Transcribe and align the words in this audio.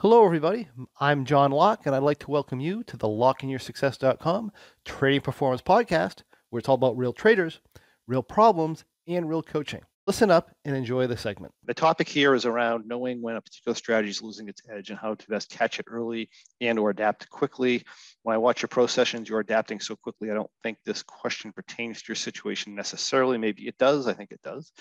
Hello, 0.00 0.24
everybody. 0.24 0.66
I'm 0.98 1.26
John 1.26 1.50
Locke, 1.50 1.82
and 1.84 1.94
I'd 1.94 2.02
like 2.02 2.20
to 2.20 2.30
welcome 2.30 2.58
you 2.58 2.82
to 2.84 2.96
the 2.96 3.06
LockeInYourSuccess.com 3.06 4.50
Trading 4.86 5.20
Performance 5.20 5.60
Podcast, 5.60 6.22
where 6.48 6.58
it's 6.58 6.70
all 6.70 6.76
about 6.76 6.96
real 6.96 7.12
traders, 7.12 7.60
real 8.06 8.22
problems, 8.22 8.86
and 9.06 9.28
real 9.28 9.42
coaching. 9.42 9.82
Listen 10.10 10.32
up 10.32 10.50
and 10.64 10.74
enjoy 10.74 11.06
the 11.06 11.16
segment. 11.16 11.54
The 11.66 11.72
topic 11.72 12.08
here 12.08 12.34
is 12.34 12.44
around 12.44 12.84
knowing 12.84 13.22
when 13.22 13.36
a 13.36 13.40
particular 13.40 13.76
strategy 13.76 14.10
is 14.10 14.20
losing 14.20 14.48
its 14.48 14.60
edge 14.68 14.90
and 14.90 14.98
how 14.98 15.14
to 15.14 15.28
best 15.28 15.50
catch 15.50 15.78
it 15.78 15.86
early 15.88 16.28
and 16.60 16.80
or 16.80 16.90
adapt 16.90 17.30
quickly. 17.30 17.84
When 18.24 18.34
I 18.34 18.38
watch 18.38 18.60
your 18.60 18.70
pro 18.70 18.88
sessions, 18.88 19.28
you're 19.28 19.38
adapting 19.38 19.78
so 19.78 19.94
quickly. 19.94 20.28
I 20.28 20.34
don't 20.34 20.50
think 20.64 20.78
this 20.84 21.04
question 21.04 21.52
pertains 21.52 22.02
to 22.02 22.08
your 22.08 22.16
situation 22.16 22.74
necessarily. 22.74 23.38
Maybe 23.38 23.68
it 23.68 23.78
does. 23.78 24.08
I 24.08 24.14
think 24.14 24.32
it 24.32 24.42
does. 24.42 24.72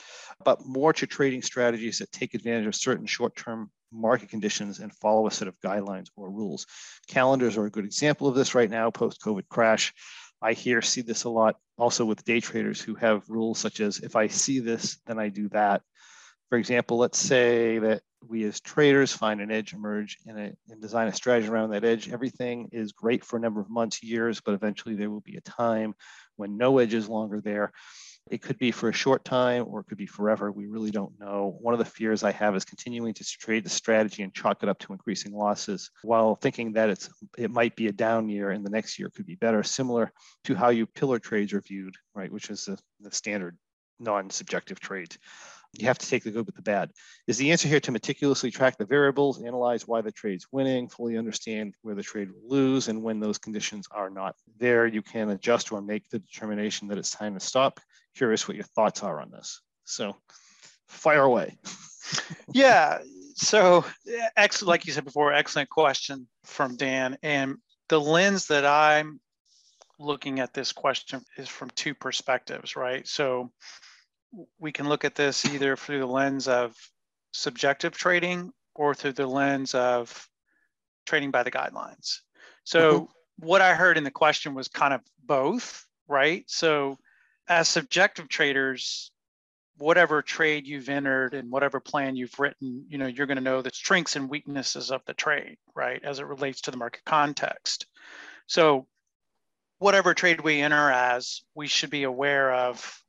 But 0.44 0.66
more 0.66 0.94
to 0.94 1.06
trading 1.06 1.44
strategies 1.44 2.00
that 2.00 2.12
take 2.12 2.34
advantage 2.34 2.66
of 2.66 2.74
certain 2.74 3.06
short-term 3.06 3.70
market 3.92 4.30
conditions 4.30 4.80
and 4.80 4.92
follow 4.96 5.28
a 5.28 5.32
set 5.32 5.48
of 5.48 5.60
guidelines 5.60 6.08
or 6.16 6.32
rules. 6.32 6.66
Calendars 7.08 7.56
are 7.56 7.68
a 7.68 7.72
good 7.72 7.86
example 7.86 8.28
of 8.28 8.34
this 8.34 8.56
right 8.56 8.70
now, 8.70 8.90
post-COVID 8.90 9.48
crash. 9.48 9.94
I 10.42 10.54
hear 10.54 10.82
see 10.82 11.02
this 11.02 11.26
a 11.26 11.30
lot 11.30 11.58
also 11.78 12.06
with 12.06 12.26
day 12.26 12.40
traders 12.40 12.82
who 12.82 12.96
have 12.96 13.30
rules 13.30 13.60
such 13.60 13.80
as 13.80 14.00
if 14.00 14.16
I 14.16 14.28
see 14.28 14.60
this, 14.60 15.00
then 15.06 15.20
I 15.20 15.30
do 15.30 15.50
that. 15.50 15.82
For 16.50 16.58
example, 16.58 16.98
let's 16.98 17.20
say 17.20 17.80
that 17.80 18.02
we 18.28 18.44
as 18.44 18.60
traders 18.60 19.14
find 19.14 19.40
an 19.40 19.52
edge 19.52 19.74
emerge 19.74 20.18
and, 20.26 20.38
a, 20.40 20.52
and 20.70 20.82
design 20.82 21.08
a 21.08 21.14
strategy 21.14 21.48
around 21.48 21.72
that 21.72 21.86
edge. 21.86 22.10
Everything 22.10 22.70
is 22.72 22.92
great 22.92 23.24
for 23.24 23.38
a 23.38 23.40
number 23.40 23.62
of 23.62 23.70
months, 23.70 24.04
years, 24.04 24.42
but 24.42 24.54
eventually 24.54 24.96
there 24.96 25.10
will 25.10 25.22
be 25.22 25.38
a 25.38 25.42
time 25.42 25.94
when 26.36 26.58
no 26.58 26.80
edge 26.80 26.94
is 26.94 27.08
longer 27.08 27.40
there. 27.40 27.72
It 28.30 28.44
could 28.44 28.60
be 28.60 28.72
for 28.72 28.90
a 28.90 28.94
short 28.94 29.26
time 29.26 29.66
or 29.68 29.80
it 29.80 29.88
could 29.88 29.98
be 29.98 30.06
forever. 30.06 30.52
We 30.52 30.68
really 30.68 30.92
don't 30.92 31.20
know. 31.20 31.58
One 31.62 31.74
of 31.74 31.80
the 31.80 31.86
fears 31.86 32.24
I 32.24 32.32
have 32.32 32.56
is 32.56 32.64
continuing 32.64 33.14
to 33.16 33.24
trade 33.24 33.66
the 33.66 33.70
strategy 33.70 34.22
and 34.22 34.34
chalk 34.34 34.62
it 34.62 34.70
up 34.70 34.78
to 34.80 34.94
increasing 34.94 35.34
losses 35.34 35.90
while 36.04 36.36
thinking 36.36 36.74
that 36.74 36.90
it's 36.90 37.10
it 37.38 37.50
might 37.50 37.76
be 37.76 37.88
a 37.88 37.92
down 37.92 38.30
year 38.30 38.52
and 38.52 38.64
the 38.64 38.70
next 38.70 39.00
year 39.00 39.10
could 39.10 39.26
be 39.26 39.36
better, 39.36 39.64
similar 39.64 40.12
to 40.44 40.56
how 40.56 40.70
you 40.70 40.86
pillar 40.86 41.18
trades 41.18 41.54
are 41.54 41.62
viewed, 41.62 41.96
right? 42.14 42.32
Which 42.32 42.50
is 42.50 42.66
the, 42.66 42.78
the 43.00 43.12
standard 43.12 43.58
non-subjective 44.00 44.80
trade. 44.80 45.16
You 45.74 45.86
have 45.88 46.00
to 46.00 46.10
take 46.10 46.24
the 46.24 46.32
good 46.32 46.48
with 46.48 46.56
the 46.56 46.64
bad. 46.64 46.92
Is 47.28 47.38
the 47.38 47.52
answer 47.52 47.68
here 47.68 47.80
to 47.82 47.92
meticulously 47.92 48.50
track 48.50 48.78
the 48.78 48.86
variables, 48.86 49.44
analyze 49.44 49.88
why 49.88 50.02
the 50.02 50.12
trade's 50.12 50.48
winning, 50.52 50.90
fully 50.90 51.16
understand 51.18 51.76
where 51.84 51.94
the 51.94 52.02
trade 52.02 52.30
will 52.32 52.58
lose, 52.58 52.88
and 52.88 53.04
when 53.04 53.20
those 53.20 53.38
conditions 53.38 53.88
are 53.92 54.10
not 54.10 54.36
there, 54.58 54.88
you 54.88 55.04
can 55.04 55.30
adjust 55.30 55.72
or 55.72 55.82
make 55.82 56.10
the 56.10 56.20
determination 56.20 56.88
that 56.88 56.98
it's 56.98 57.12
time 57.12 57.36
to 57.36 57.40
stop. 57.40 57.80
Curious 58.20 58.50
what 58.50 58.58
your 58.58 58.66
thoughts 58.66 59.02
are 59.02 59.22
on 59.22 59.32
this. 59.32 59.62
So, 59.86 60.14
fire 60.90 61.24
away. 61.24 61.58
yeah. 62.54 62.98
So, 63.36 63.86
excellent, 64.36 64.68
like 64.68 64.86
you 64.86 64.92
said 64.92 65.06
before, 65.06 65.32
excellent 65.32 65.70
question 65.70 66.28
from 66.44 66.76
Dan. 66.76 67.18
And 67.24 67.60
the 67.88 67.98
lens 67.98 68.48
that 68.48 68.66
I'm 68.66 69.22
looking 70.00 70.42
at 70.42 70.54
this 70.54 70.74
question 70.74 71.22
is 71.38 71.48
from 71.48 71.70
two 71.70 71.96
perspectives, 71.96 72.76
right? 72.76 73.08
So, 73.08 73.54
we 74.60 74.74
can 74.74 74.90
look 74.90 75.06
at 75.06 75.16
this 75.16 75.46
either 75.46 75.78
through 75.78 76.00
the 76.00 76.06
lens 76.06 76.50
of 76.50 76.76
subjective 77.32 77.94
trading 77.94 78.52
or 78.76 78.94
through 78.94 79.14
the 79.14 79.28
lens 79.28 79.74
of 79.74 80.28
trading 81.06 81.32
by 81.32 81.44
the 81.44 81.52
guidelines. 81.52 82.18
So, 82.66 82.92
mm-hmm. 82.92 83.48
what 83.48 83.62
I 83.62 83.76
heard 83.76 83.98
in 83.98 84.04
the 84.04 84.12
question 84.12 84.56
was 84.56 84.68
kind 84.68 84.94
of 84.94 85.00
both, 85.24 85.86
right? 86.10 86.44
So, 86.48 86.98
as 87.50 87.68
subjective 87.68 88.30
traders, 88.30 89.12
whatever 89.78 90.22
trade 90.22 90.68
you've 90.68 90.88
entered 90.88 91.34
and 91.34 91.50
whatever 91.50 91.80
plan 91.80 92.16
you've 92.16 92.40
written, 92.40 92.86
you 92.88 92.98
know, 92.98 93.08
you're 93.08 93.26
going 93.26 93.38
to 93.38 93.44
know 93.44 93.62
the 93.62 93.72
strengths 93.74 94.16
and 94.16 94.30
weaknesses 94.30 94.92
of 94.92 95.02
the 95.08 95.14
trade, 95.14 95.58
right, 95.76 96.04
as 96.04 96.20
it 96.20 96.26
relates 96.26 96.62
to 96.62 96.72
the 96.72 96.78
market 96.78 97.02
context. 97.06 97.88
So, 98.46 98.88
whatever 99.80 100.14
trade 100.14 100.42
we 100.42 100.62
enter 100.62 100.92
as, 100.92 101.42
we 101.56 101.68
should 101.68 101.90
be 101.90 102.04
aware 102.04 102.54
of 102.54 103.02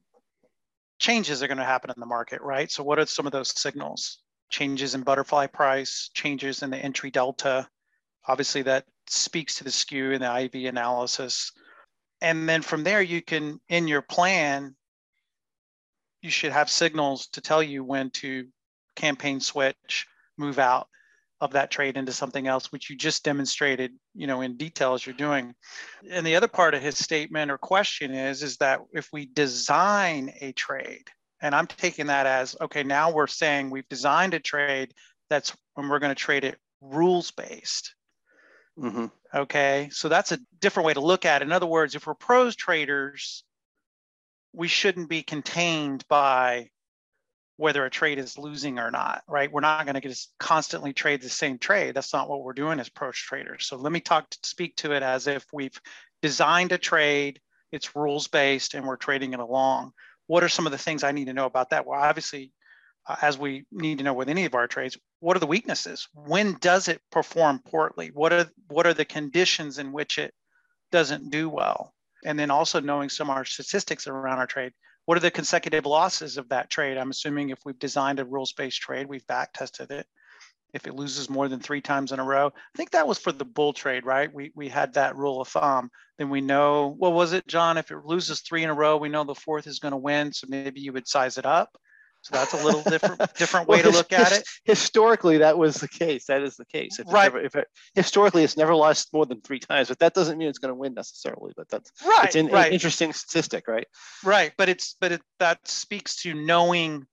changes 0.98 1.42
are 1.42 1.48
going 1.48 1.58
to 1.58 1.64
happen 1.64 1.90
in 1.90 2.00
the 2.00 2.06
market, 2.06 2.40
right? 2.40 2.70
So, 2.70 2.82
what 2.82 2.98
are 2.98 3.06
some 3.06 3.26
of 3.26 3.32
those 3.32 3.58
signals? 3.60 4.18
Changes 4.48 4.94
in 4.94 5.02
butterfly 5.02 5.48
price, 5.48 6.10
changes 6.14 6.62
in 6.62 6.70
the 6.70 6.78
entry 6.78 7.10
delta. 7.10 7.68
Obviously, 8.26 8.62
that 8.62 8.84
speaks 9.08 9.56
to 9.56 9.64
the 9.64 9.70
skew 9.70 10.12
in 10.12 10.20
the 10.20 10.42
IV 10.44 10.66
analysis. 10.66 11.52
And 12.20 12.48
then 12.48 12.62
from 12.62 12.84
there, 12.84 13.02
you 13.02 13.22
can, 13.22 13.60
in 13.68 13.88
your 13.88 14.02
plan, 14.02 14.74
you 16.22 16.30
should 16.30 16.52
have 16.52 16.68
signals 16.68 17.28
to 17.28 17.40
tell 17.40 17.62
you 17.62 17.82
when 17.82 18.10
to 18.10 18.46
campaign 18.94 19.40
switch, 19.40 20.06
move 20.36 20.58
out 20.58 20.88
of 21.40 21.52
that 21.52 21.70
trade 21.70 21.96
into 21.96 22.12
something 22.12 22.46
else, 22.46 22.70
which 22.70 22.90
you 22.90 22.96
just 22.96 23.24
demonstrated, 23.24 23.92
you 24.14 24.26
know, 24.26 24.42
in 24.42 24.58
detail 24.58 24.92
as 24.92 25.06
you're 25.06 25.14
doing. 25.14 25.54
And 26.10 26.26
the 26.26 26.36
other 26.36 26.48
part 26.48 26.74
of 26.74 26.82
his 26.82 26.98
statement 26.98 27.50
or 27.50 27.56
question 27.56 28.12
is, 28.12 28.42
is 28.42 28.58
that 28.58 28.80
if 28.92 29.08
we 29.12 29.24
design 29.24 30.34
a 30.40 30.52
trade, 30.52 31.08
and 31.40 31.54
I'm 31.54 31.66
taking 31.66 32.08
that 32.08 32.26
as, 32.26 32.54
okay, 32.60 32.82
now 32.82 33.10
we're 33.10 33.26
saying 33.26 33.70
we've 33.70 33.88
designed 33.88 34.34
a 34.34 34.40
trade 34.40 34.92
that's 35.30 35.56
when 35.74 35.88
we're 35.88 35.98
going 35.98 36.14
to 36.14 36.14
trade 36.14 36.44
it 36.44 36.58
rules 36.82 37.30
based. 37.30 37.94
Mm-hmm. 38.78 39.06
Okay, 39.34 39.88
so 39.92 40.08
that's 40.08 40.32
a 40.32 40.38
different 40.60 40.86
way 40.86 40.94
to 40.94 41.00
look 41.00 41.24
at 41.24 41.42
it. 41.42 41.44
In 41.44 41.52
other 41.52 41.66
words, 41.66 41.94
if 41.94 42.06
we're 42.06 42.14
pros 42.14 42.56
traders, 42.56 43.44
we 44.52 44.68
shouldn't 44.68 45.08
be 45.08 45.22
contained 45.22 46.04
by 46.08 46.70
whether 47.56 47.84
a 47.84 47.90
trade 47.90 48.18
is 48.18 48.38
losing 48.38 48.78
or 48.78 48.90
not, 48.90 49.22
right? 49.28 49.52
We're 49.52 49.60
not 49.60 49.84
going 49.84 49.94
to 49.94 50.00
just 50.00 50.32
constantly 50.38 50.94
trade 50.94 51.20
the 51.20 51.28
same 51.28 51.58
trade. 51.58 51.94
That's 51.94 52.14
not 52.14 52.28
what 52.28 52.42
we're 52.42 52.54
doing 52.54 52.80
as 52.80 52.88
pro 52.88 53.12
traders. 53.12 53.66
So 53.66 53.76
let 53.76 53.92
me 53.92 54.00
talk, 54.00 54.34
speak 54.42 54.76
to 54.76 54.92
it 54.92 55.02
as 55.02 55.26
if 55.26 55.44
we've 55.52 55.78
designed 56.22 56.72
a 56.72 56.78
trade, 56.78 57.38
it's 57.70 57.94
rules 57.94 58.28
based, 58.28 58.72
and 58.72 58.86
we're 58.86 58.96
trading 58.96 59.34
it 59.34 59.40
along. 59.40 59.92
What 60.26 60.42
are 60.42 60.48
some 60.48 60.66
of 60.66 60.72
the 60.72 60.78
things 60.78 61.04
I 61.04 61.12
need 61.12 61.26
to 61.26 61.34
know 61.34 61.44
about 61.44 61.70
that? 61.70 61.86
Well, 61.86 62.00
obviously, 62.00 62.50
uh, 63.06 63.16
as 63.22 63.38
we 63.38 63.64
need 63.72 63.98
to 63.98 64.04
know 64.04 64.14
with 64.14 64.28
any 64.28 64.44
of 64.44 64.54
our 64.54 64.66
trades, 64.66 64.98
what 65.20 65.36
are 65.36 65.40
the 65.40 65.46
weaknesses? 65.46 66.08
When 66.14 66.54
does 66.60 66.88
it 66.88 67.00
perform 67.10 67.60
poorly? 67.60 68.10
What 68.12 68.32
are 68.32 68.50
what 68.68 68.86
are 68.86 68.94
the 68.94 69.04
conditions 69.04 69.78
in 69.78 69.92
which 69.92 70.18
it 70.18 70.34
doesn't 70.92 71.30
do 71.30 71.48
well? 71.48 71.94
And 72.24 72.38
then 72.38 72.50
also 72.50 72.80
knowing 72.80 73.08
some 73.08 73.30
of 73.30 73.36
our 73.36 73.44
statistics 73.44 74.06
around 74.06 74.38
our 74.38 74.46
trade 74.46 74.72
what 75.10 75.16
are 75.16 75.20
the 75.20 75.30
consecutive 75.32 75.86
losses 75.86 76.36
of 76.36 76.50
that 76.50 76.70
trade? 76.70 76.96
I'm 76.96 77.10
assuming 77.10 77.50
if 77.50 77.58
we've 77.64 77.78
designed 77.78 78.20
a 78.20 78.24
rules-based 78.24 78.80
trade, 78.80 79.08
we've 79.08 79.26
back 79.26 79.52
tested 79.52 79.90
it. 79.90 80.06
If 80.72 80.86
it 80.86 80.94
loses 80.94 81.28
more 81.28 81.48
than 81.48 81.58
three 81.58 81.80
times 81.80 82.12
in 82.12 82.20
a 82.20 82.24
row, 82.24 82.46
I 82.46 82.76
think 82.76 82.90
that 82.90 83.08
was 83.08 83.18
for 83.18 83.32
the 83.32 83.44
bull 83.44 83.72
trade, 83.72 84.06
right? 84.06 84.32
We, 84.32 84.52
we 84.54 84.68
had 84.68 84.94
that 84.94 85.16
rule 85.16 85.40
of 85.40 85.48
thumb. 85.48 85.90
Then 86.16 86.30
we 86.30 86.40
know, 86.40 86.94
what 86.96 87.12
was 87.12 87.32
it, 87.32 87.48
John? 87.48 87.76
If 87.76 87.90
it 87.90 88.04
loses 88.04 88.40
three 88.40 88.62
in 88.62 88.70
a 88.70 88.74
row, 88.74 88.98
we 88.98 89.08
know 89.08 89.24
the 89.24 89.34
fourth 89.34 89.66
is 89.66 89.80
going 89.80 89.90
to 89.90 89.98
win. 89.98 90.32
So 90.32 90.46
maybe 90.48 90.80
you 90.80 90.92
would 90.92 91.08
size 91.08 91.38
it 91.38 91.46
up. 91.46 91.76
So 92.22 92.36
that's 92.36 92.52
a 92.52 92.64
little 92.64 92.82
different 92.82 93.18
different 93.36 93.68
way 93.68 93.82
well, 93.82 93.92
to 93.92 93.96
look 93.98 94.12
at 94.12 94.32
it. 94.32 94.46
Historically, 94.64 95.38
that 95.38 95.56
was 95.56 95.76
the 95.76 95.88
case. 95.88 96.26
That 96.26 96.42
is 96.42 96.56
the 96.56 96.66
case. 96.66 96.98
If 96.98 97.06
right. 97.12 97.24
Never, 97.24 97.40
if 97.40 97.56
it, 97.56 97.66
historically, 97.94 98.44
it's 98.44 98.56
never 98.56 98.74
lost 98.74 99.12
more 99.12 99.26
than 99.26 99.40
three 99.40 99.58
times, 99.58 99.88
but 99.88 99.98
that 100.00 100.14
doesn't 100.14 100.36
mean 100.36 100.48
it's 100.48 100.58
going 100.58 100.72
to 100.72 100.78
win 100.78 100.94
necessarily. 100.94 101.52
But 101.56 101.68
that's 101.68 101.90
right. 102.06 102.26
It's 102.26 102.36
an, 102.36 102.48
right. 102.48 102.68
An 102.68 102.72
interesting 102.72 103.12
statistic, 103.12 103.68
right? 103.68 103.86
Right. 104.22 104.52
But 104.58 104.68
it's 104.68 104.96
but 105.00 105.12
it, 105.12 105.22
that 105.38 105.66
speaks 105.66 106.16
to 106.22 106.34
knowing. 106.34 107.06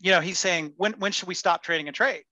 You 0.00 0.12
know, 0.12 0.20
he's 0.20 0.38
saying 0.38 0.74
when 0.76 0.92
when 0.94 1.12
should 1.12 1.28
we 1.28 1.34
stop 1.34 1.62
trading 1.62 1.88
a 1.88 1.92
trade? 1.92 2.24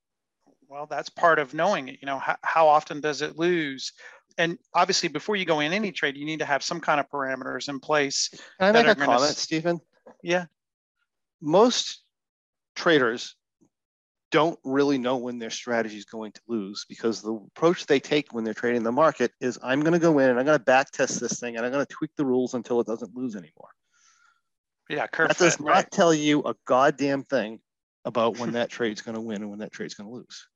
Well, 0.69 0.86
that's 0.86 1.09
part 1.09 1.38
of 1.38 1.54
knowing 1.54 1.88
it. 1.88 1.98
You 2.00 2.06
know, 2.06 2.19
how, 2.19 2.36
how 2.42 2.69
often 2.69 3.00
does 3.00 3.22
it 3.22 3.38
lose? 3.38 3.92
and 4.38 4.59
obviously 4.75 5.09
before 5.09 5.36
you 5.36 5.44
go 5.44 5.60
in 5.60 5.72
any 5.72 5.92
trade 5.92 6.16
you 6.16 6.26
need 6.26 6.41
to 6.41 6.44
have 6.44 6.62
some 6.62 6.81
kind 6.81 7.00
of 7.00 7.09
parameters 7.09 7.69
in 7.69 7.81
place 7.81 8.28
can 8.28 8.41
i 8.60 8.72
make 8.72 8.86
a 8.86 8.94
comment 8.94 9.22
s- 9.22 9.38
stephen 9.38 9.81
yeah 10.22 10.44
most 11.41 12.03
traders 12.76 13.34
don't 14.31 14.59
really 14.64 14.98
know 14.98 15.16
when 15.16 15.38
their 15.38 15.50
strategy 15.50 15.97
is 15.97 16.04
going 16.04 16.32
to 16.32 16.41
lose 16.48 16.84
because 16.88 17.22
the 17.22 17.32
approach 17.32 17.86
they 17.86 18.00
take 18.00 18.33
when 18.33 18.45
they're 18.45 18.54
trading 18.54 18.83
the 18.83 18.92
market 18.92 19.33
is 19.41 19.59
I'm 19.62 19.80
going 19.80 19.92
to 19.92 19.98
go 19.98 20.18
in 20.18 20.30
and 20.30 20.39
I'm 20.39 20.45
going 20.45 20.59
to 20.59 20.65
back 20.65 20.91
test 20.91 21.21
this 21.21 21.41
thing 21.41 21.56
and 21.56 21.65
I'm 21.65 21.72
going 21.72 21.84
to 21.84 21.92
tweak 21.92 22.10
the 22.16 22.27
rules 22.27 22.54
until 22.54 22.80
it 22.80 22.86
doesn't 22.86 23.15
lose 23.15 23.36
anymore. 23.36 23.71
Yeah, 24.89 25.06
curve 25.06 25.28
that 25.28 25.39
does 25.39 25.59
not 25.59 25.68
right. 25.68 25.91
tell 25.91 26.15
you 26.15 26.42
a 26.45 26.54
goddamn 26.65 27.24
thing 27.24 27.60
about 28.04 28.39
when 28.39 28.53
that 28.53 28.71
trade's 28.77 29.03
going 29.03 29.16
to 29.16 29.21
win 29.21 29.42
and 29.42 29.50
when 29.50 29.60
that 29.60 29.72
trade's 29.72 29.95
going 29.95 30.09
to 30.09 30.15
lose. 30.15 30.47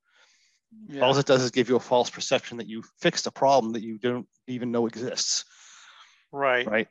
Yeah. 0.89 1.03
All 1.03 1.17
it 1.17 1.27
does 1.27 1.43
is 1.43 1.50
give 1.50 1.69
you 1.69 1.77
a 1.77 1.81
false 1.81 2.11
perception 2.11 2.59
that 2.59 2.69
you 2.69 2.85
fixed 3.00 3.27
a 3.27 3.33
problem 3.33 3.73
that 3.73 3.83
you 3.83 3.99
don't 3.99 4.27
even 4.47 4.71
know 4.71 4.87
exists. 4.87 5.44
Right. 6.33 6.67
Right. 6.67 6.89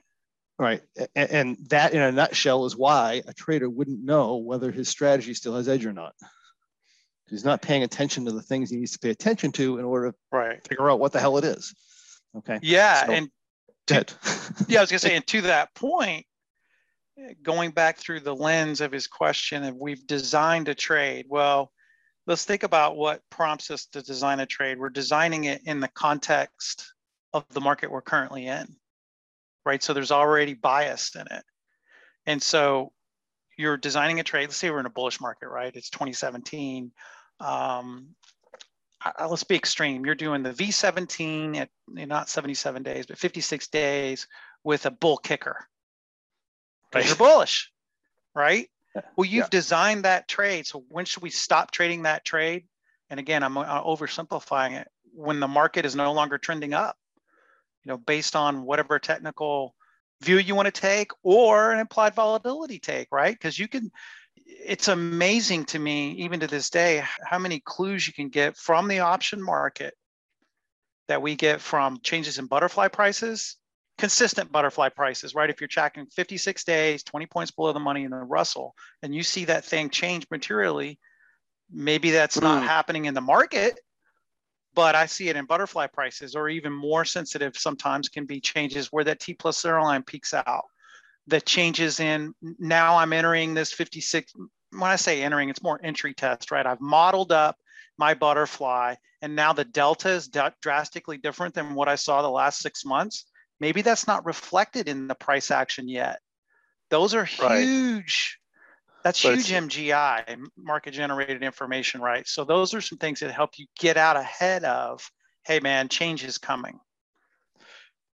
Right. 0.59 0.81
And, 1.15 1.29
and 1.31 1.57
that, 1.69 1.93
in 1.93 2.01
a 2.01 2.11
nutshell, 2.11 2.65
is 2.65 2.75
why 2.75 3.23
a 3.25 3.33
trader 3.33 3.69
wouldn't 3.69 4.03
know 4.03 4.37
whether 4.37 4.71
his 4.71 4.89
strategy 4.89 5.33
still 5.33 5.55
has 5.55 5.69
edge 5.69 5.85
or 5.85 5.93
not. 5.93 6.13
He's 7.29 7.45
not 7.45 7.61
paying 7.61 7.83
attention 7.83 8.25
to 8.25 8.31
the 8.31 8.41
things 8.41 8.69
he 8.69 8.77
needs 8.77 8.91
to 8.91 8.99
pay 8.99 9.09
attention 9.09 9.53
to 9.53 9.77
in 9.77 9.85
order 9.85 10.11
to 10.11 10.17
right. 10.31 10.67
figure 10.67 10.91
out 10.91 10.99
what 10.99 11.13
the 11.13 11.19
hell 11.19 11.37
it 11.37 11.45
is. 11.45 11.73
Okay. 12.37 12.59
Yeah. 12.61 13.05
So, 13.05 13.11
and 13.13 13.29
to, 13.87 14.05
yeah, 14.67 14.79
I 14.79 14.81
was 14.81 14.89
going 14.91 14.99
to 14.99 14.99
say, 14.99 15.15
and 15.15 15.25
to 15.27 15.41
that 15.41 15.73
point, 15.75 16.25
going 17.41 17.71
back 17.71 17.97
through 17.97 18.21
the 18.21 18.35
lens 18.35 18.81
of 18.81 18.91
his 18.91 19.07
question, 19.07 19.63
if 19.63 19.75
we've 19.75 20.05
designed 20.05 20.67
a 20.67 20.75
trade, 20.75 21.25
well, 21.29 21.71
let's 22.27 22.43
think 22.43 22.63
about 22.63 22.97
what 22.97 23.21
prompts 23.29 23.71
us 23.71 23.85
to 23.93 24.01
design 24.01 24.39
a 24.39 24.45
trade. 24.45 24.77
We're 24.77 24.89
designing 24.89 25.45
it 25.45 25.61
in 25.65 25.79
the 25.79 25.87
context 25.87 26.93
of 27.33 27.45
the 27.49 27.61
market 27.61 27.91
we're 27.91 28.01
currently 28.01 28.47
in, 28.47 28.75
right? 29.65 29.81
So 29.81 29.93
there's 29.93 30.11
already 30.11 30.53
bias 30.53 31.15
in 31.15 31.27
it. 31.29 31.43
And 32.25 32.41
so 32.41 32.91
you're 33.57 33.77
designing 33.77 34.19
a 34.19 34.23
trade. 34.23 34.47
Let's 34.47 34.57
say 34.57 34.69
we're 34.69 34.79
in 34.79 34.85
a 34.85 34.91
bullish 34.91 35.19
market, 35.19 35.49
right? 35.49 35.75
It's 35.75 35.89
2017. 35.89 36.91
Um, 37.39 38.15
let's 39.19 39.43
be 39.43 39.55
extreme. 39.55 40.05
You're 40.05 40.15
doing 40.15 40.43
the 40.43 40.51
V17 40.51 41.57
at 41.57 41.69
not 41.87 42.29
77 42.29 42.83
days, 42.83 43.05
but 43.05 43.17
56 43.17 43.67
days 43.67 44.27
with 44.63 44.85
a 44.85 44.91
bull 44.91 45.17
kicker. 45.17 45.67
Right. 46.93 47.05
You're 47.05 47.15
bullish, 47.15 47.71
right? 48.35 48.69
Well, 49.15 49.25
you've 49.25 49.45
yeah. 49.45 49.49
designed 49.51 50.05
that 50.05 50.27
trade. 50.27 50.65
So 50.65 50.83
when 50.89 51.05
should 51.05 51.23
we 51.23 51.29
stop 51.29 51.71
trading 51.71 52.03
that 52.03 52.25
trade? 52.25 52.65
And 53.09 53.19
again, 53.19 53.43
I'm 53.43 53.57
uh, 53.57 53.83
oversimplifying 53.83 54.79
it. 54.79 54.87
When 55.13 55.39
the 55.39 55.47
market 55.47 55.85
is 55.85 55.95
no 55.95 56.13
longer 56.13 56.37
trending 56.37 56.73
up, 56.73 56.97
you 57.83 57.89
know, 57.89 57.97
based 57.97 58.35
on 58.35 58.63
whatever 58.63 58.99
technical 58.99 59.75
view 60.21 60.37
you 60.37 60.55
want 60.55 60.65
to 60.65 60.81
take 60.81 61.11
or 61.23 61.71
an 61.71 61.79
implied 61.79 62.15
volatility 62.15 62.79
take, 62.79 63.07
right? 63.11 63.33
Because 63.33 63.57
you 63.57 63.67
can, 63.67 63.91
it's 64.45 64.87
amazing 64.87 65.65
to 65.65 65.79
me, 65.79 66.11
even 66.11 66.41
to 66.41 66.47
this 66.47 66.69
day, 66.69 67.03
how 67.23 67.39
many 67.39 67.61
clues 67.63 68.05
you 68.05 68.13
can 68.13 68.29
get 68.29 68.57
from 68.57 68.87
the 68.87 68.99
option 68.99 69.41
market 69.41 69.93
that 71.07 71.21
we 71.21 71.35
get 71.35 71.61
from 71.61 71.99
changes 72.01 72.37
in 72.37 72.45
butterfly 72.45 72.87
prices 72.87 73.57
consistent 73.99 74.51
butterfly 74.51 74.89
prices, 74.89 75.35
right? 75.35 75.49
If 75.49 75.61
you're 75.61 75.67
tracking 75.67 76.07
56 76.07 76.63
days, 76.63 77.03
20 77.03 77.25
points 77.27 77.51
below 77.51 77.73
the 77.73 77.79
money 77.79 78.05
in 78.05 78.11
the 78.11 78.17
Russell, 78.17 78.73
and 79.03 79.13
you 79.13 79.21
see 79.21 79.45
that 79.45 79.65
thing 79.65 79.89
change 79.89 80.25
materially, 80.31 80.97
maybe 81.71 82.11
that's 82.11 82.37
mm. 82.37 82.43
not 82.43 82.63
happening 82.63 83.05
in 83.05 83.13
the 83.13 83.21
market, 83.21 83.79
but 84.79 84.95
I 84.95 85.07
see 85.07 85.27
it 85.27 85.35
in 85.35 85.43
butterfly 85.43 85.87
prices, 85.87 86.35
or 86.35 86.47
even 86.47 86.71
more 86.71 87.03
sensitive 87.03 87.57
sometimes 87.57 88.07
can 88.07 88.25
be 88.25 88.39
changes 88.39 88.87
where 88.93 89.03
that 89.03 89.19
T 89.19 89.33
plus 89.33 89.61
zero 89.61 89.83
line 89.83 90.03
peaks 90.03 90.33
out. 90.33 90.63
The 91.27 91.41
changes 91.41 91.99
in 91.99 92.33
now 92.41 92.95
I'm 92.95 93.11
entering 93.11 93.53
this 93.53 93.73
56. 93.73 94.31
When 94.71 94.83
I 94.83 94.95
say 94.95 95.21
entering, 95.21 95.49
it's 95.49 95.61
more 95.61 95.81
entry 95.83 96.13
test, 96.13 96.49
right? 96.49 96.65
I've 96.65 96.79
modeled 96.79 97.33
up 97.33 97.57
my 97.97 98.13
butterfly, 98.13 98.95
and 99.21 99.35
now 99.35 99.51
the 99.51 99.65
delta 99.65 100.11
is 100.11 100.29
d- 100.29 100.39
drastically 100.61 101.17
different 101.17 101.55
than 101.55 101.75
what 101.75 101.89
I 101.89 101.95
saw 101.95 102.21
the 102.21 102.29
last 102.29 102.59
six 102.59 102.85
months 102.85 103.25
maybe 103.59 103.81
that's 103.81 104.07
not 104.07 104.25
reflected 104.25 104.87
in 104.87 105.07
the 105.07 105.15
price 105.15 105.51
action 105.51 105.89
yet. 105.89 106.19
Those 106.89 107.13
are 107.13 107.25
huge. 107.25 108.38
That's 109.03 109.21
but 109.23 109.35
huge 109.35 109.49
MGI, 109.49 110.39
market 110.57 110.91
generated 110.91 111.43
information, 111.43 112.01
right? 112.01 112.27
So 112.27 112.43
those 112.43 112.73
are 112.73 112.81
some 112.81 112.97
things 112.97 113.21
that 113.21 113.31
help 113.31 113.51
you 113.57 113.65
get 113.79 113.97
out 113.97 114.17
ahead 114.17 114.63
of, 114.63 115.09
hey 115.45 115.59
man, 115.59 115.87
change 115.87 116.23
is 116.23 116.37
coming. 116.37 116.79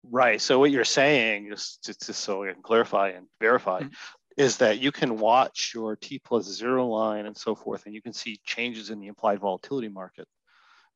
Right. 0.03 0.41
So 0.41 0.57
what 0.57 0.71
you're 0.71 0.83
saying, 0.83 1.49
just, 1.51 1.83
just 1.83 2.13
so 2.13 2.43
I 2.43 2.53
can 2.53 2.63
clarify 2.63 3.09
and 3.09 3.27
verify, 3.39 3.81
mm-hmm. 3.81 3.93
is 4.37 4.57
that 4.57 4.79
you 4.79 4.91
can 4.91 5.19
watch 5.19 5.71
your 5.75 5.95
T 5.95 6.19
plus 6.19 6.45
zero 6.45 6.87
line 6.87 7.27
and 7.27 7.37
so 7.37 7.53
forth, 7.53 7.85
and 7.85 7.93
you 7.93 8.01
can 8.01 8.13
see 8.13 8.39
changes 8.43 8.89
in 8.89 8.99
the 8.99 9.07
implied 9.07 9.39
volatility 9.39 9.89
market 9.89 10.27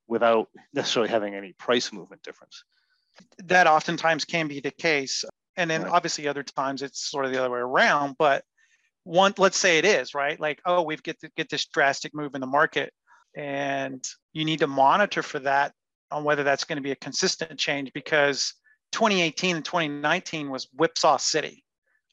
without 0.08 0.50
necessarily 0.74 1.10
having 1.10 1.36
any 1.36 1.54
price 1.54 1.94
movement 1.94 2.24
difference 2.24 2.64
that 3.44 3.68
oftentimes 3.68 4.26
can 4.26 4.48
be 4.48 4.60
the 4.60 4.72
case. 4.72 5.24
And 5.58 5.70
then 5.70 5.84
right. 5.84 5.92
obviously 5.92 6.28
other 6.28 6.44
times 6.44 6.82
it's 6.82 7.10
sort 7.10 7.26
of 7.26 7.32
the 7.32 7.40
other 7.40 7.50
way 7.50 7.60
around. 7.60 8.16
But 8.18 8.44
one, 9.06 9.34
let's 9.38 9.58
say 9.58 9.78
it 9.78 9.86
is, 9.86 10.14
right? 10.14 10.38
Like, 10.38 10.60
oh, 10.66 10.82
we've 10.82 11.02
get 11.02 11.20
to 11.22 11.30
get 11.38 11.48
this 11.48 11.66
drastic 11.66 12.14
move 12.14 12.36
in 12.36 12.42
the 12.42 12.48
market. 12.48 12.92
And 13.36 14.04
you 14.34 14.46
need 14.46 14.60
to 14.60 14.68
monitor 14.68 15.22
for 15.22 15.40
that 15.40 15.74
on 16.12 16.24
whether 16.24 16.44
that's 16.44 16.64
going 16.64 16.78
to 16.78 16.84
be 16.84 16.92
a 16.92 16.96
consistent 16.96 17.58
change 17.60 17.92
because 17.94 18.54
2018 18.92 19.58
and 19.58 19.66
2019 19.66 20.50
was 20.50 20.68
whipsaw 20.74 21.18
city. 21.18 21.64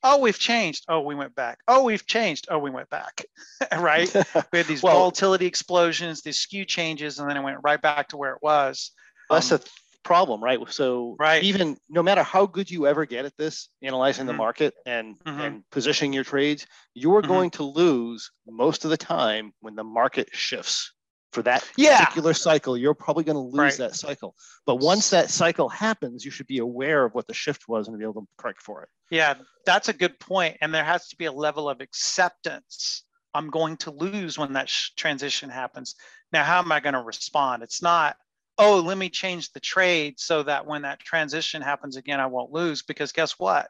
Oh, 0.05 0.19
we've 0.19 0.39
changed. 0.39 0.85
Oh, 0.89 1.01
we 1.01 1.15
went 1.15 1.35
back. 1.35 1.59
Oh, 1.67 1.85
we've 1.85 2.05
changed. 2.07 2.49
Oh, 2.51 2.59
we 2.59 2.71
went 2.71 2.91
back. 2.91 3.25
right? 3.79 4.13
we 4.53 4.59
had 4.59 4.67
these 4.67 4.83
well, 4.83 4.99
volatility 4.99 5.47
explosions, 5.47 6.23
these 6.23 6.41
skew 6.41 6.65
changes, 6.65 7.19
and 7.19 7.31
then 7.31 7.37
it 7.37 7.43
went 7.43 7.59
right 7.63 7.81
back 7.81 8.09
to 8.09 8.17
where 8.17 8.33
it 8.33 8.43
was. 8.43 8.91
That's 9.31 9.51
um, 9.51 9.59
the 9.59 9.71
problem, 10.03 10.43
right? 10.43 10.59
So 10.69 11.17
right. 11.19 11.43
even 11.43 11.77
no 11.89 12.03
matter 12.03 12.23
how 12.23 12.47
good 12.47 12.71
you 12.71 12.87
ever 12.87 13.07
get 13.07 13.25
at 13.25 13.37
this, 13.37 13.69
analyzing 13.83 14.23
mm-hmm. 14.23 14.29
the 14.29 14.33
market 14.35 14.75
and 14.87 15.19
mm-hmm. 15.21 15.41
and 15.41 15.71
positioning 15.71 16.13
your 16.13 16.25
trades, 16.25 16.67
you 16.95 17.15
are 17.15 17.23
mm-hmm. 17.23 17.31
going 17.31 17.51
to 17.51 17.65
lose 17.65 18.31
most 18.47 18.85
of 18.85 18.91
the 18.91 18.97
time 18.97 19.53
when 19.61 19.75
the 19.75 19.85
market 19.85 20.29
shifts. 20.33 20.93
For 21.33 21.43
that 21.45 21.67
yeah. 21.79 21.99
particular 22.05 22.35
cycle, 22.35 22.77
you're 22.77 22.93
probably 22.93 23.25
going 23.25 23.37
to 23.37 23.41
lose 23.41 23.55
right. 23.55 23.79
that 23.79 23.95
cycle. 23.95 24.35
But 24.67 24.81
once 24.81 25.09
that 25.09 25.31
cycle 25.31 25.67
happens, 25.71 26.27
you 26.27 26.31
should 26.31 26.47
be 26.47 26.59
aware 26.59 27.07
of 27.07 27.15
what 27.15 27.27
the 27.27 27.33
shift 27.33 27.67
was 27.67 27.89
and 27.89 27.99
be 27.99 28.05
able 28.05 28.21
to 28.21 28.29
correct 28.37 28.61
for 28.61 28.83
it. 28.83 28.91
Yeah, 29.11 29.37
that's 29.65 29.89
a 29.89 29.95
good 29.95 30.21
point. 30.21 30.59
And 30.61 30.75
there 30.75 30.85
has 30.85 31.09
to 31.09 31.17
be 31.17 31.25
a 31.25 31.33
level 31.33 31.71
of 31.71 31.81
acceptance. 31.81 33.05
I'm 33.33 33.49
going 33.49 33.79
to 33.79 33.91
lose 33.91 34.39
when 34.39 34.53
that 34.53 34.69
sh- 34.69 34.91
transition 34.95 35.49
happens. 35.49 35.95
Now, 36.33 36.45
how 36.45 36.59
am 36.59 36.71
I 36.71 36.81
going 36.81 36.93
to 36.93 37.01
respond? 37.01 37.63
It's 37.63 37.81
not 37.81 38.17
oh, 38.59 38.81
let 38.81 38.99
me 38.99 39.09
change 39.09 39.53
the 39.53 39.61
trade 39.61 40.19
so 40.19 40.43
that 40.43 40.67
when 40.67 40.83
that 40.83 41.01
transition 41.01 41.63
happens 41.63 41.97
again, 41.97 42.21
I 42.21 42.27
won't 42.27 42.53
lose. 42.53 42.83
Because 42.83 43.13
guess 43.13 43.39
what? 43.39 43.69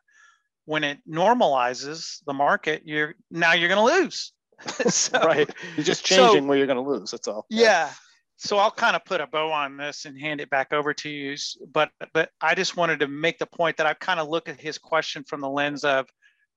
When 0.64 0.84
it 0.84 0.98
normalizes 1.08 2.22
the 2.26 2.32
market, 2.32 2.82
you're 2.84 3.14
now 3.30 3.52
you're 3.52 3.68
going 3.68 3.86
to 3.86 4.00
lose. 4.00 4.32
so, 4.88 5.18
right. 5.18 5.50
You're 5.76 5.84
just 5.84 6.04
changing 6.04 6.42
so, 6.42 6.46
where 6.46 6.58
you're 6.58 6.66
going 6.66 6.82
to 6.82 6.88
lose. 6.88 7.10
That's 7.10 7.28
all. 7.28 7.46
Yeah. 7.50 7.90
So 8.36 8.58
I'll 8.58 8.72
kind 8.72 8.96
of 8.96 9.04
put 9.04 9.20
a 9.20 9.26
bow 9.26 9.52
on 9.52 9.76
this 9.76 10.04
and 10.04 10.18
hand 10.18 10.40
it 10.40 10.50
back 10.50 10.72
over 10.72 10.92
to 10.94 11.08
you. 11.08 11.36
But 11.72 11.90
but 12.12 12.30
I 12.40 12.54
just 12.54 12.76
wanted 12.76 13.00
to 13.00 13.08
make 13.08 13.38
the 13.38 13.46
point 13.46 13.76
that 13.76 13.86
I 13.86 13.94
kind 13.94 14.18
of 14.18 14.28
look 14.28 14.48
at 14.48 14.60
his 14.60 14.78
question 14.78 15.24
from 15.24 15.40
the 15.40 15.48
lens 15.48 15.84
of 15.84 16.06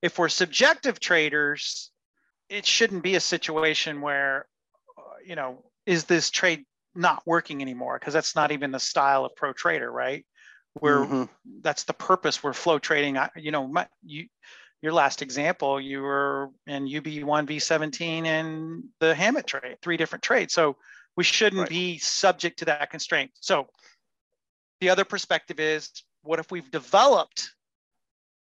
if 0.02 0.18
we're 0.18 0.28
subjective 0.28 1.00
traders, 1.00 1.90
it 2.48 2.66
shouldn't 2.66 3.02
be 3.02 3.14
a 3.14 3.20
situation 3.20 4.00
where, 4.00 4.46
uh, 4.98 5.02
you 5.24 5.36
know, 5.36 5.64
is 5.84 6.04
this 6.04 6.30
trade 6.30 6.64
not 6.96 7.22
working 7.26 7.62
anymore 7.62 7.98
because 7.98 8.14
that's 8.14 8.34
not 8.34 8.52
even 8.52 8.70
the 8.70 8.80
style 8.80 9.24
of 9.24 9.34
pro 9.36 9.52
trader, 9.52 9.90
right? 9.90 10.24
Where 10.74 10.98
mm-hmm. 10.98 11.24
that's 11.62 11.84
the 11.84 11.94
purpose. 11.94 12.42
We're 12.42 12.52
flow 12.52 12.78
trading. 12.78 13.16
I, 13.16 13.30
you 13.36 13.50
know, 13.50 13.66
my, 13.66 13.86
you 14.04 14.26
your 14.82 14.92
last 14.92 15.22
example, 15.22 15.80
you 15.80 16.02
were 16.02 16.50
in 16.66 16.86
UB1 16.86 17.46
V17 17.46 18.24
and 18.26 18.84
the 19.00 19.14
Hammett 19.14 19.46
trade, 19.46 19.78
three 19.82 19.96
different 19.96 20.22
trades. 20.22 20.52
So 20.52 20.76
we 21.16 21.24
shouldn't 21.24 21.62
right. 21.62 21.68
be 21.68 21.98
subject 21.98 22.58
to 22.58 22.66
that 22.66 22.90
constraint. 22.90 23.30
So 23.40 23.68
the 24.80 24.90
other 24.90 25.04
perspective 25.04 25.58
is 25.58 25.90
what 26.22 26.38
if 26.38 26.50
we've 26.50 26.70
developed 26.70 27.50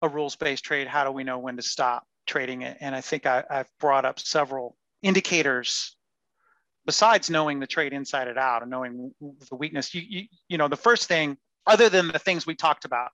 a 0.00 0.08
rules-based 0.08 0.64
trade? 0.64 0.88
How 0.88 1.04
do 1.04 1.10
we 1.10 1.22
know 1.22 1.38
when 1.38 1.56
to 1.56 1.62
stop 1.62 2.06
trading 2.26 2.62
it? 2.62 2.78
And 2.80 2.94
I 2.94 3.02
think 3.02 3.26
I, 3.26 3.44
have 3.50 3.68
brought 3.78 4.04
up 4.04 4.18
several 4.18 4.76
indicators 5.02 5.96
besides 6.86 7.30
knowing 7.30 7.60
the 7.60 7.66
trade 7.66 7.92
inside 7.92 8.28
and 8.28 8.38
out 8.38 8.62
and 8.62 8.70
knowing 8.70 9.12
the 9.20 9.56
weakness, 9.56 9.94
you, 9.94 10.02
you, 10.06 10.26
you 10.48 10.58
know, 10.58 10.68
the 10.68 10.76
first 10.76 11.08
thing, 11.08 11.36
other 11.66 11.88
than 11.88 12.08
the 12.08 12.18
things 12.18 12.46
we 12.46 12.54
talked 12.54 12.84
about 12.84 13.10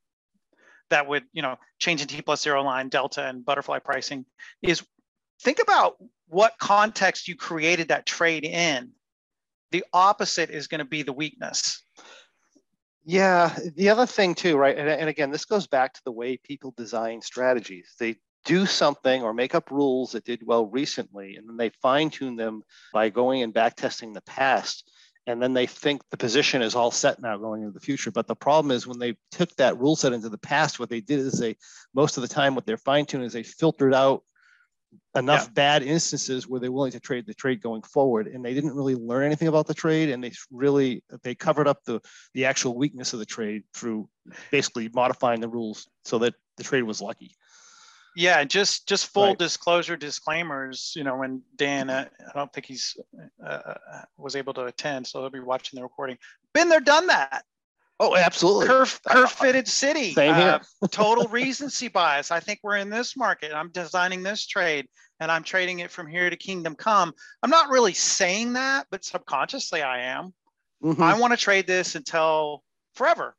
that 0.91 1.07
would, 1.07 1.25
you 1.33 1.43
know, 1.43 1.57
change 1.79 2.01
in 2.01 2.09
T 2.09 2.23
plus 2.23 2.43
zero 2.43 2.63
line, 2.63 2.89
delta 2.89 3.27
and 3.27 3.45
butterfly 3.45 3.79
pricing 3.79 4.25
is 4.63 4.83
think 5.41 5.61
about 5.61 5.97
what 6.29 6.55
context 6.59 7.29
you 7.29 7.37
created 7.37 7.89
that 7.89 8.07
trade 8.07 8.45
in. 8.45 8.91
The 9.71 9.85
opposite 9.93 10.51
is 10.51 10.67
going 10.67 10.79
to 10.79 10.85
be 10.85 11.03
the 11.03 11.13
weakness. 11.13 11.83
Yeah, 13.05 13.57
the 13.77 13.91
other 13.91 14.07
thing 14.07 14.35
too, 14.35 14.57
right? 14.57 14.77
And, 14.77 14.89
and, 14.89 15.09
again, 15.09 15.31
this 15.31 15.45
goes 15.45 15.67
back 15.67 15.95
to 15.95 16.01
the 16.05 16.13
way 16.13 16.37
people 16.37 16.75
design 16.77 17.23
strategies. 17.23 17.95
They 17.99 18.17
do 18.45 18.67
something 18.67 19.23
or 19.23 19.35
make 19.35 19.55
up 19.55 19.71
rules 19.71 20.13
that 20.13 20.25
did 20.25 20.47
well 20.47 20.67
recently, 20.67 21.37
and 21.37 21.49
then 21.49 21.57
they 21.57 21.71
fine 21.83 22.11
tune 22.11 22.37
them 22.37 22.63
by 22.93 23.09
going 23.09 23.43
and 23.43 23.53
back 23.53 23.77
testing 23.77 24.13
the 24.13 24.23
past. 24.23 24.91
And 25.27 25.43
then 25.43 25.53
they 25.53 25.67
think 25.67 26.01
the 26.11 26.17
position 26.17 26.63
is 26.63 26.75
all 26.75 26.91
set 26.91 27.21
now 27.21 27.37
going 27.37 27.61
into 27.61 27.75
the 27.75 27.85
future. 27.85 28.11
But 28.11 28.27
the 28.27 28.35
problem 28.35 28.71
is 28.71 28.87
when 28.87 28.99
they 28.99 29.15
took 29.31 29.55
that 29.57 29.79
rule 29.79 29.95
set 29.95 30.15
into 30.15 30.31
the 30.31 30.39
past, 30.39 30.81
what 30.81 30.89
they 30.89 31.03
did 31.03 31.19
is 31.19 31.35
they, 31.39 31.57
most 31.95 32.17
of 32.17 32.23
the 32.23 32.29
time, 32.29 32.55
what 32.55 32.65
they're 32.65 32.79
fine 32.79 33.05
tuning 33.05 33.27
is 33.27 33.35
they 33.35 33.43
filtered 33.43 33.93
out 33.93 34.23
enough 35.17 35.45
yeah. 35.45 35.53
bad 35.53 35.83
instances 35.83 36.47
where 36.47 36.61
they're 36.61 36.73
willing 36.73 36.93
to 36.93 37.01
trade 37.01 37.27
the 37.27 37.35
trade 37.35 37.61
going 37.61 37.83
forward 37.83 38.27
and 38.27 38.45
they 38.45 38.55
didn't 38.55 38.75
really 38.75 38.95
learn 38.95 39.25
anything 39.25 39.49
about 39.49 39.67
the 39.67 39.75
trade 39.75 40.11
and 40.11 40.23
they 40.23 40.33
really 40.51 41.03
they 41.23 41.35
covered 41.35 41.67
up 41.67 41.83
the 41.85 42.01
the 42.35 42.45
actual 42.45 42.77
weakness 42.77 43.13
of 43.13 43.19
the 43.19 43.27
trade 43.27 43.63
through 43.75 44.09
basically 44.51 44.89
modifying 44.95 45.41
the 45.41 45.49
rules 45.49 45.89
so 46.05 46.19
that 46.19 46.35
the 46.57 46.63
trade 46.63 46.83
was 46.83 47.01
lucky 47.01 47.35
yeah 48.19 48.43
just 48.43 48.89
just 48.89 49.07
full 49.07 49.29
right. 49.29 49.39
disclosure 49.39 49.97
disclaimers 49.97 50.93
you 50.97 51.05
know 51.05 51.17
when 51.17 51.41
dan 51.57 51.89
uh, 51.89 52.05
i 52.29 52.37
don't 52.37 52.53
think 52.53 52.67
he's 52.67 52.97
uh, 53.45 53.49
uh, 53.49 53.75
was 54.17 54.35
able 54.35 54.53
to 54.53 54.65
attend 54.65 55.07
so 55.07 55.21
they'll 55.21 55.31
be 55.31 55.39
watching 55.41 55.77
the 55.77 55.83
recording 55.83 56.19
been 56.53 56.69
there 56.69 56.81
done 56.81 57.07
that 57.07 57.45
Oh, 58.01 58.15
absolutely. 58.15 58.69
Curve, 58.69 59.01
curve 59.09 59.33
fitted 59.33 59.67
city. 59.67 60.13
Same 60.13 60.37
here. 60.37 60.61
Uh, 60.81 60.87
total 60.87 61.27
recency 61.27 61.89
bias. 61.99 62.31
I 62.31 62.39
think 62.39 62.61
we're 62.63 62.77
in 62.77 62.91
this 62.91 63.17
market. 63.17 63.53
I'm 63.53 63.71
designing 63.71 64.23
this 64.23 64.47
trade 64.47 64.87
and 65.19 65.33
I'm 65.33 65.43
trading 65.43 65.81
it 65.81 65.91
from 65.91 66.07
here 66.07 66.31
to 66.31 66.37
kingdom 66.37 66.77
come. 66.77 67.13
I'm 67.43 67.51
not 67.51 67.71
really 67.71 67.95
saying 67.95 68.53
that, 68.53 68.87
but 68.93 69.05
subconsciously 69.05 69.83
I 69.83 70.03
am. 70.03 70.33
Mhm. 70.81 71.01
I 71.01 71.19
want 71.19 71.33
to 71.33 71.37
trade 71.37 71.67
this 71.67 71.97
until 71.97 72.63
forever. 72.95 73.35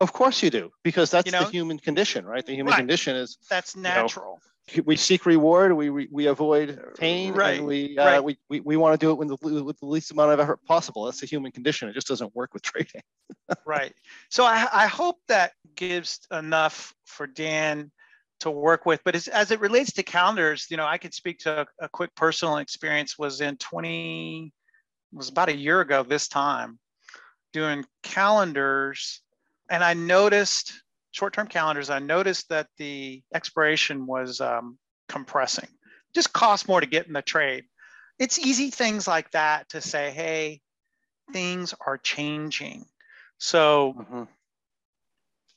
Of 0.00 0.12
course 0.14 0.42
you 0.42 0.50
do, 0.50 0.70
because 0.82 1.10
that's 1.10 1.26
You 1.26 1.32
know? 1.32 1.44
the 1.44 1.50
human 1.50 1.78
condition, 1.78 2.24
right? 2.24 2.44
The 2.44 2.54
human 2.54 2.72
Right. 2.72 2.78
condition 2.78 3.16
is 3.16 3.36
That's 3.50 3.76
know, 3.76 3.82
natural. 3.82 4.40
we 4.84 4.96
seek 4.96 5.26
reward, 5.26 5.72
we 5.74 5.90
we, 5.90 6.08
we 6.10 6.26
avoid 6.26 6.80
pain, 6.96 7.34
Right, 7.34 7.62
we, 7.62 7.98
uh, 7.98 8.06
right. 8.06 8.24
we 8.24 8.38
we 8.48 8.60
we 8.60 8.76
want 8.76 8.98
to 8.98 9.04
do 9.04 9.10
it 9.10 9.18
with 9.18 9.28
the, 9.28 9.62
with 9.64 9.78
the 9.78 9.86
least 9.86 10.10
amount 10.10 10.32
of 10.32 10.40
effort 10.40 10.64
possible. 10.64 11.04
That's 11.04 11.20
the 11.20 11.26
human 11.26 11.52
condition. 11.52 11.88
It 11.88 11.92
just 11.94 12.06
doesn't 12.06 12.34
work 12.34 12.54
with 12.54 12.62
trading. 12.62 13.02
right. 13.66 13.92
So 14.30 14.44
I, 14.44 14.66
I 14.72 14.86
hope 14.86 15.16
that 15.28 15.52
gives 15.74 16.20
enough 16.32 16.94
for 17.04 17.26
Dan 17.26 17.90
to 18.40 18.50
work 18.50 18.86
with. 18.86 19.02
But 19.04 19.14
as, 19.14 19.28
as 19.28 19.50
it 19.50 19.60
relates 19.60 19.92
to 19.92 20.02
calendars, 20.02 20.66
you 20.70 20.76
know, 20.78 20.86
I 20.86 20.96
could 20.98 21.12
speak 21.12 21.40
to 21.40 21.62
a, 21.62 21.66
a 21.84 21.88
quick 21.90 22.14
personal 22.14 22.56
experience 22.56 23.18
was 23.18 23.40
in 23.42 23.56
20, 23.58 24.46
it 25.12 25.16
was 25.16 25.28
about 25.28 25.50
a 25.50 25.56
year 25.56 25.80
ago 25.82 26.02
this 26.02 26.26
time, 26.28 26.78
doing 27.52 27.84
calendars. 28.02 29.20
And 29.70 29.82
I 29.84 29.94
noticed 29.94 30.72
short-term 31.12 31.46
calendars, 31.46 31.90
I 31.90 32.00
noticed 32.00 32.48
that 32.50 32.66
the 32.76 33.22
expiration 33.34 34.06
was 34.06 34.40
um, 34.40 34.78
compressing. 35.08 35.68
Just 36.14 36.32
cost 36.32 36.68
more 36.68 36.80
to 36.80 36.86
get 36.86 37.06
in 37.06 37.12
the 37.12 37.22
trade. 37.22 37.64
It's 38.18 38.38
easy 38.38 38.70
things 38.70 39.08
like 39.08 39.30
that 39.30 39.68
to 39.70 39.80
say, 39.80 40.10
hey, 40.10 40.60
things 41.32 41.74
are 41.86 41.96
changing. 41.98 42.84
So 43.38 43.94
Mhm. 43.96 44.28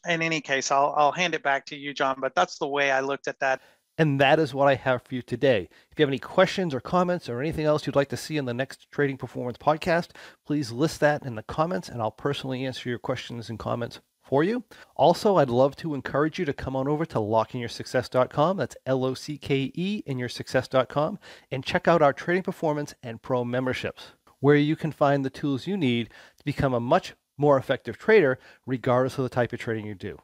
in 0.05 0.21
any 0.21 0.41
case, 0.41 0.71
I'll, 0.71 0.93
I'll 0.95 1.11
hand 1.11 1.33
it 1.33 1.43
back 1.43 1.65
to 1.67 1.75
you, 1.75 1.93
John, 1.93 2.17
but 2.19 2.35
that's 2.35 2.57
the 2.59 2.67
way 2.67 2.91
I 2.91 2.99
looked 3.01 3.27
at 3.27 3.39
that. 3.39 3.61
And 3.97 4.19
that 4.19 4.39
is 4.39 4.53
what 4.53 4.67
I 4.67 4.75
have 4.75 5.03
for 5.03 5.13
you 5.13 5.21
today. 5.21 5.69
If 5.91 5.99
you 5.99 6.03
have 6.03 6.09
any 6.09 6.19
questions 6.19 6.73
or 6.73 6.79
comments 6.79 7.29
or 7.29 7.39
anything 7.39 7.65
else 7.65 7.85
you'd 7.85 7.95
like 7.95 8.09
to 8.09 8.17
see 8.17 8.37
in 8.37 8.45
the 8.45 8.53
next 8.53 8.89
Trading 8.91 9.17
Performance 9.17 9.57
podcast, 9.57 10.09
please 10.45 10.71
list 10.71 10.99
that 11.01 11.23
in 11.23 11.35
the 11.35 11.43
comments 11.43 11.89
and 11.89 12.01
I'll 12.01 12.11
personally 12.11 12.65
answer 12.65 12.89
your 12.89 12.97
questions 12.97 13.49
and 13.49 13.59
comments 13.59 13.99
for 14.23 14.43
you. 14.43 14.63
Also, 14.95 15.37
I'd 15.37 15.49
love 15.49 15.75
to 15.75 15.93
encourage 15.93 16.39
you 16.39 16.45
to 16.45 16.53
come 16.53 16.75
on 16.75 16.87
over 16.87 17.05
to 17.05 17.19
lockeinyoursuccess.com. 17.19 18.57
That's 18.57 18.77
L 18.85 19.05
O 19.05 19.13
C 19.13 19.37
K 19.37 19.71
E 19.75 20.01
in 20.07 20.17
your 20.17 20.29
success.com 20.29 21.19
and 21.51 21.63
check 21.63 21.87
out 21.87 22.01
our 22.01 22.13
Trading 22.13 22.43
Performance 22.43 22.95
and 23.03 23.21
Pro 23.21 23.43
memberships, 23.43 24.13
where 24.39 24.55
you 24.55 24.75
can 24.75 24.91
find 24.91 25.23
the 25.23 25.29
tools 25.29 25.67
you 25.67 25.77
need 25.77 26.09
to 26.37 26.43
become 26.43 26.73
a 26.73 26.79
much 26.79 27.13
more 27.37 27.57
effective 27.57 27.97
trader, 27.97 28.39
regardless 28.65 29.17
of 29.17 29.23
the 29.23 29.29
type 29.29 29.53
of 29.53 29.59
trading 29.59 29.85
you 29.85 29.95
do. 29.95 30.19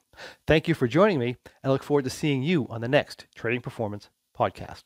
Thank 0.47 0.67
you 0.67 0.73
for 0.73 0.87
joining 0.87 1.19
me. 1.19 1.37
I 1.63 1.69
look 1.69 1.83
forward 1.83 2.03
to 2.03 2.09
seeing 2.09 2.43
you 2.43 2.67
on 2.69 2.81
the 2.81 2.87
next 2.87 3.25
Trading 3.35 3.61
Performance 3.61 4.09
podcast. 4.37 4.83